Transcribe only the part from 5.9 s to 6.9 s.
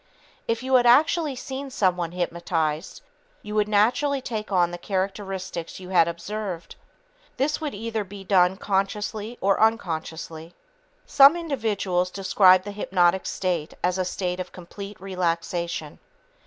observed.